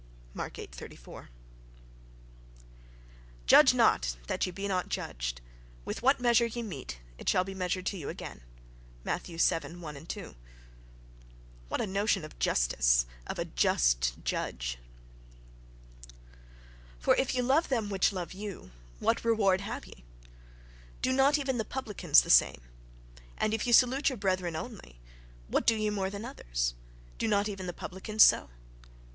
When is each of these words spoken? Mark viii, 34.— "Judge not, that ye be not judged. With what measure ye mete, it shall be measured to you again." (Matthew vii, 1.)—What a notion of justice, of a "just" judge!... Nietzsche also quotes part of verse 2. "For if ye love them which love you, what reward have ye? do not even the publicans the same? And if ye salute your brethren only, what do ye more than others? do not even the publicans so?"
Mark 0.33 0.55
viii, 0.55 0.65
34.— 0.65 1.27
"Judge 3.45 3.75
not, 3.75 4.17
that 4.25 4.43
ye 4.47 4.51
be 4.51 4.67
not 4.67 4.89
judged. 4.89 5.41
With 5.85 6.01
what 6.01 6.19
measure 6.19 6.47
ye 6.47 6.63
mete, 6.63 6.97
it 7.19 7.29
shall 7.29 7.43
be 7.43 7.53
measured 7.53 7.85
to 7.85 7.95
you 7.97 8.09
again." 8.09 8.41
(Matthew 9.03 9.37
vii, 9.37 9.59
1.)—What 9.75 11.81
a 11.81 11.85
notion 11.85 12.25
of 12.25 12.39
justice, 12.39 13.05
of 13.27 13.37
a 13.37 13.45
"just" 13.45 14.15
judge!... 14.23 14.79
Nietzsche 14.79 16.09
also 16.09 16.13
quotes 16.15 16.15
part 16.15 16.27
of 16.27 16.35
verse 16.97 17.15
2. 17.27 17.29
"For 17.29 17.29
if 17.29 17.35
ye 17.35 17.41
love 17.43 17.69
them 17.69 17.89
which 17.91 18.11
love 18.11 18.33
you, 18.33 18.71
what 18.97 19.23
reward 19.23 19.61
have 19.61 19.85
ye? 19.85 20.03
do 21.03 21.13
not 21.13 21.37
even 21.37 21.59
the 21.59 21.63
publicans 21.63 22.23
the 22.23 22.31
same? 22.31 22.61
And 23.37 23.53
if 23.53 23.67
ye 23.67 23.71
salute 23.71 24.09
your 24.09 24.17
brethren 24.17 24.55
only, 24.55 24.99
what 25.47 25.67
do 25.67 25.75
ye 25.75 25.91
more 25.91 26.09
than 26.09 26.25
others? 26.25 26.73
do 27.19 27.27
not 27.27 27.47
even 27.47 27.67
the 27.67 27.71
publicans 27.71 28.23
so?" 28.23 28.49